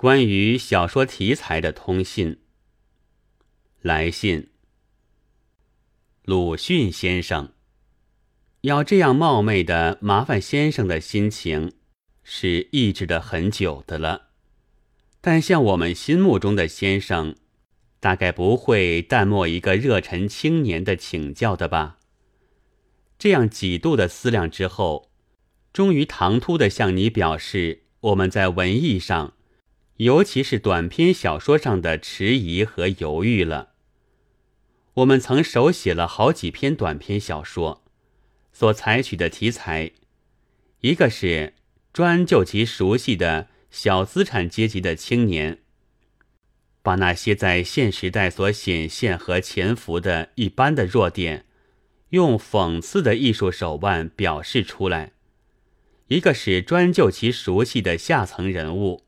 [0.00, 2.38] 关于小说题材的通信。
[3.80, 4.50] 来信，
[6.22, 7.52] 鲁迅先生，
[8.60, 11.72] 要这样冒昧的麻烦先生的心情，
[12.22, 14.28] 是抑制的很久的了。
[15.20, 17.34] 但像我们心目中的先生，
[17.98, 21.98] 大概不会淡漠一个热忱青年的请教的吧？
[23.18, 25.10] 这样几度的思量之后，
[25.72, 29.34] 终于唐突的向你表示，我们在文艺上，
[29.98, 33.70] 尤其是短篇小说上的迟疑和犹豫了。
[34.94, 37.84] 我们曾手写了好几篇短篇小说，
[38.52, 39.90] 所采取的题材，
[40.82, 41.54] 一个是
[41.92, 45.58] 专就其熟悉的小资产阶级的青年，
[46.80, 51.44] 把那些在现时代所显现和潜伏的一般的弱点，
[52.10, 55.10] 用讽刺的艺术手腕表示出来；
[56.06, 59.04] 一个是专就其熟悉的下层人物，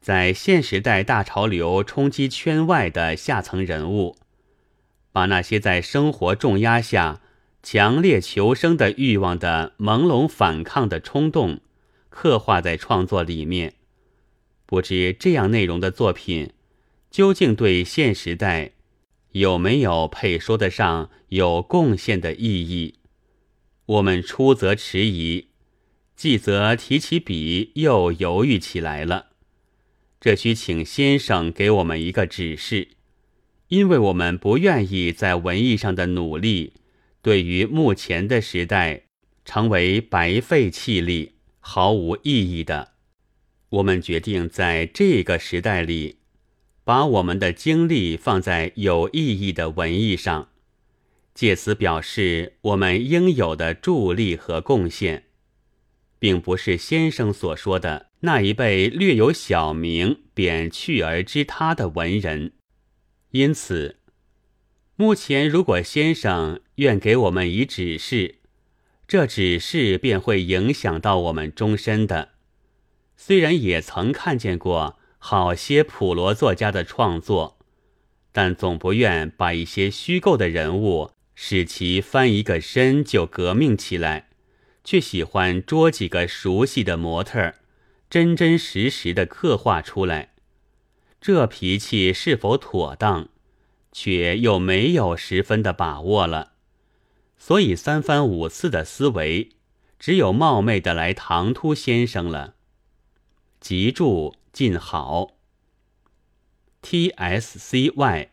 [0.00, 4.16] 在现时代大潮流冲击圈外的下层人物。
[5.10, 7.20] 把那些在生活重压下
[7.62, 11.60] 强烈求生的欲望的朦胧反抗的冲动，
[12.08, 13.74] 刻画在创作里面。
[14.64, 16.52] 不知这样内容的作品，
[17.10, 18.72] 究竟对现时代
[19.32, 22.94] 有没有配说得上有贡献的意义？
[23.86, 25.48] 我们出则迟疑，
[26.14, 29.27] 既则提起笔又犹豫起来了。
[30.20, 32.88] 这需请先生给我们一个指示。
[33.68, 36.72] 因为我们不愿意在文艺上的努力，
[37.20, 39.02] 对于目前的时代
[39.44, 42.92] 成为白费气力、毫无意义的，
[43.68, 46.16] 我们决定在这个时代里，
[46.82, 50.48] 把我们的精力放在有意义的文艺上，
[51.34, 55.24] 借此表示我们应有的助力和贡献，
[56.18, 62.52] 并不是先生所说的那一辈略有小名便去而知他的文人。
[63.30, 63.98] 因此，
[64.96, 68.36] 目前如果先生愿给我们以指示，
[69.06, 72.30] 这指示便会影响到我们终身的。
[73.16, 77.58] 虽然也曾看见过好些普罗作家的创作，
[78.32, 84.28] 但总不愿把一些虚构的人物使其翻一个身就革命起来，
[84.82, 87.56] 却喜欢捉几个熟悉的模特儿，
[88.10, 90.34] 真真实实的刻画出来。
[91.20, 93.28] 这脾气是否妥当，
[93.90, 96.52] 却又没有十分的把握了，
[97.36, 99.50] 所以三番五次的思维，
[99.98, 102.54] 只有冒昧的来唐突先生了。
[103.60, 105.32] 急注尽好。
[106.80, 108.30] T S C Y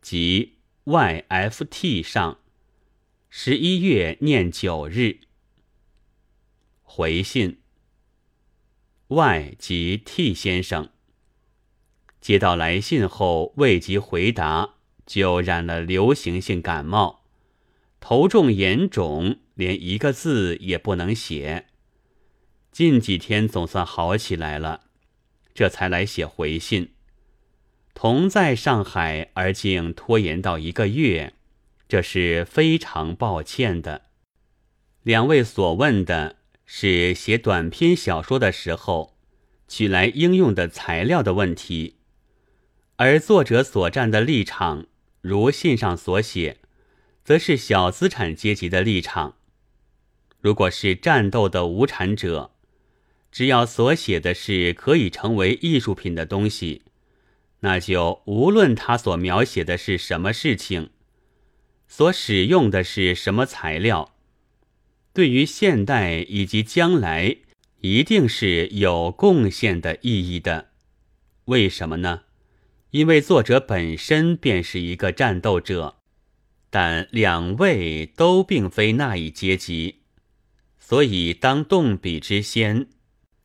[0.00, 2.38] 及 Y F T 上，
[3.28, 5.18] 十一月念九日。
[6.84, 7.58] 回信。
[9.08, 10.90] Y 及 T 先生。
[12.20, 14.74] 接到来信后，未及回答，
[15.06, 17.24] 就染了流行性感冒，
[18.00, 21.68] 头重眼肿，连一个字也不能写。
[22.70, 24.82] 近几天总算好起来了，
[25.54, 26.92] 这才来写回信。
[27.94, 31.32] 同在上海，而竟拖延到一个月，
[31.88, 34.02] 这是非常抱歉的。
[35.02, 36.36] 两位所问的
[36.70, 39.16] 是写短篇小说的时候
[39.66, 41.96] 取来应用的材料的问题。
[42.96, 44.84] 而作者所站的立场，
[45.22, 46.58] 如信上所写，
[47.24, 49.36] 则是小资产阶级的立场。
[50.40, 52.50] 如果是战斗的无产者，
[53.32, 56.82] 只要所写的是可以成为艺术品的东西，
[57.60, 60.90] 那就无论他所描写的是什么事情，
[61.88, 64.14] 所使用的是什么材料，
[65.12, 67.36] 对于现代以及将来，
[67.80, 70.68] 一定是有贡献的意义的。
[71.46, 72.22] 为什么呢？
[72.90, 75.96] 因为作者本身便是一个战斗者，
[76.70, 80.02] 但两位都并非那一阶级，
[80.78, 82.86] 所以当动笔之先，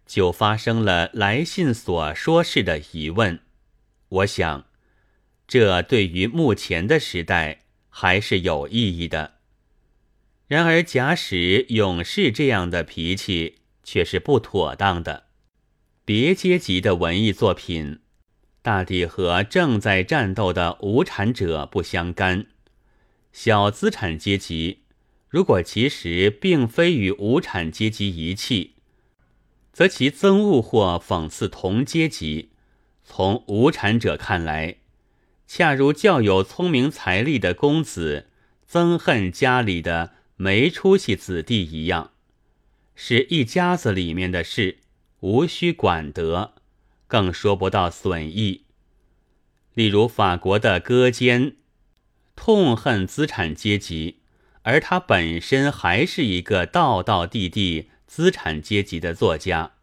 [0.05, 3.39] 就发生了来信所说事的疑问。
[4.09, 4.65] 我想，
[5.47, 9.39] 这对于目前的时代还是有意义的。
[10.47, 15.25] 然而，假使勇士这样的脾气却是不妥当的，
[16.05, 17.99] 别阶级的文艺作品。
[18.61, 22.45] 大抵和正在战斗的无产者不相干。
[23.31, 24.83] 小资产阶级
[25.27, 28.75] 如果其实并非与无产阶级一气，
[29.71, 32.51] 则其憎恶或讽刺同阶级，
[33.03, 34.75] 从无产者看来，
[35.47, 38.27] 恰如较有聪明财力的公子
[38.69, 42.11] 憎恨家里的没出息子弟一样，
[42.95, 44.79] 是一家子里面的事，
[45.19, 46.53] 无需管得。
[47.05, 48.63] 更说不到损益。
[49.75, 51.57] 例如法国的戈坚，
[52.35, 54.17] 痛恨资产阶级，
[54.63, 59.73] 而他本身还是一个道道地地资产阶级的作家。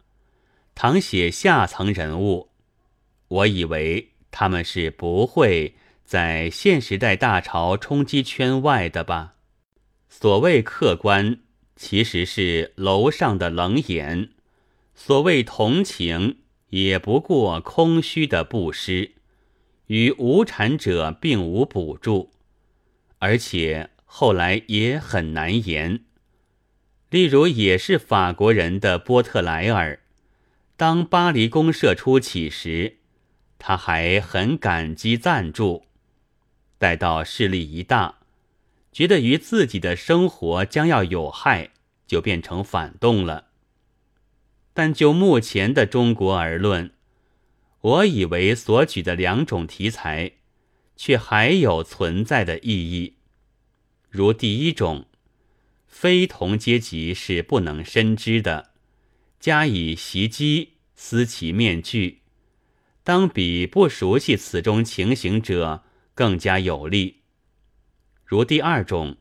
[0.75, 2.49] 倘写下层人物，
[3.29, 9.35] 我以为他们是不会在现时代大潮冲击圈外的吧？
[10.13, 11.39] 所谓客观，
[11.77, 14.27] 其实是楼上的冷眼；
[14.93, 16.39] 所谓同情，
[16.71, 19.13] 也不过空虚的布施。
[19.87, 22.29] 与无产者并无补助，
[23.19, 26.01] 而且后来也很难言。
[27.09, 30.01] 例如，也是法国人的波特莱尔，
[30.75, 32.97] 当巴黎公社初起时，
[33.57, 35.83] 他还很感激赞助；
[36.77, 38.20] 待到势力一大，
[38.91, 41.71] 觉得于自己的生活将要有害，
[42.05, 43.47] 就变成反动了。
[44.73, 46.91] 但就目前的中国而论，
[47.81, 50.33] 我以为所举的两种题材，
[50.95, 53.15] 却还有存在的意义。
[54.09, 55.05] 如第一种，
[55.87, 58.71] 非同阶级是不能深知的，
[59.39, 62.21] 加以袭击，撕其面具，
[63.03, 65.83] 当比不熟悉此中情形者
[66.13, 67.20] 更加有利。
[68.31, 69.17] 如第二种，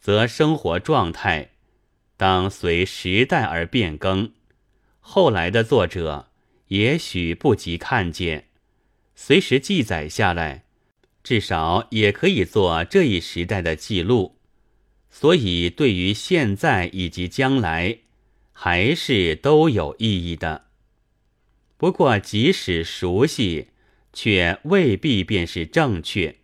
[0.00, 1.52] 则生活状态
[2.16, 4.32] 当随时代而变更，
[4.98, 6.32] 后来的作者。
[6.66, 8.48] 也许不及看见，
[9.14, 10.64] 随时记载下来，
[11.22, 14.40] 至少也可以做这一时代的记录。
[15.10, 17.98] 所以，对于现在以及将来，
[18.50, 20.64] 还是都有意义的。
[21.76, 23.68] 不过，即使熟悉，
[24.12, 26.39] 却未必便是正确。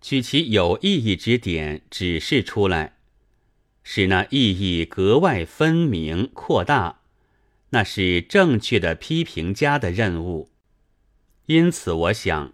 [0.00, 2.96] 取其有意义之点指示出来，
[3.82, 7.00] 使那意义格外分明、扩大。
[7.72, 10.50] 那是正确的批评家的任务，
[11.46, 12.52] 因此我想，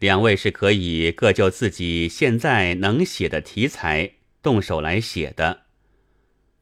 [0.00, 5.66] 两位是可以各就自己现在能写的题材动手来写的。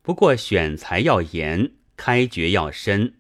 [0.02, 3.14] 不过选材要严，开掘要深，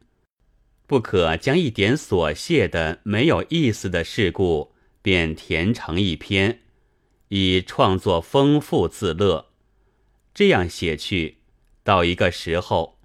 [0.86, 6.60] 不可将一点琐屑的没有意思的事故便填成一篇，
[7.28, 9.46] 以创作丰富自乐。
[10.34, 11.38] 这样写去，
[11.82, 12.98] 到一个时候。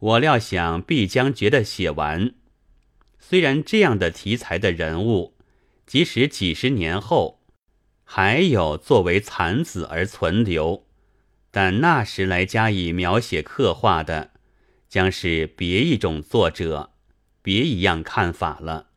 [0.00, 2.34] 我料想必将觉得写完。
[3.18, 5.34] 虽然这样的题材的人物，
[5.86, 7.40] 即使几十年后
[8.04, 10.84] 还有作为残子而存留，
[11.50, 14.32] 但那时来加以描写刻画的，
[14.90, 16.90] 将是别一种作者，
[17.40, 18.88] 别一样看法了。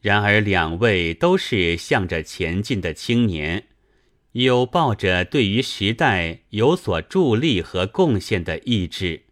[0.00, 3.66] 然而两位都是向着前进的青年，
[4.32, 9.22] 有抱着对于时代有所助力和贡献的意志。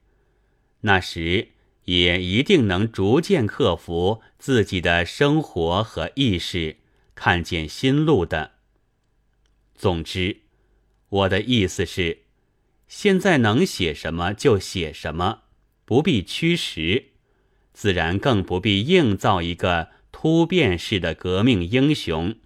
[0.80, 1.48] 那时
[1.84, 6.76] 也一定能逐渐克服自己的生活和意识，
[7.14, 8.52] 看见新路的。
[9.74, 10.38] 总之，
[11.08, 12.22] 我的意思是，
[12.88, 15.42] 现在能写什么就写什么，
[15.84, 17.10] 不必驱使，
[17.72, 19.90] 自然更不必硬造一个
[20.24, 22.36] 突变式的革命英雄，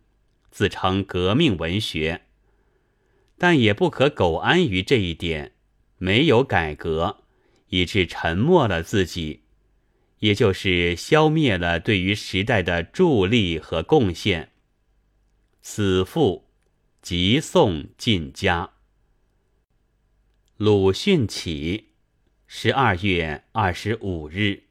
[0.51, 2.23] 自称革命文学。
[3.37, 5.53] 但也不可苟安于这一点，
[5.97, 7.23] 没有改革。
[7.69, 9.43] 以致沉默了自己，
[10.19, 14.51] 也就是消灭了对于时代的助力和贡献。
[15.63, 16.49] 此赋
[17.01, 18.73] 即送进家。
[20.57, 21.91] 鲁迅起，
[22.49, 24.65] 十二月二十五日。